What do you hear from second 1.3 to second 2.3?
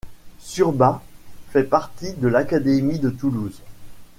fait partie de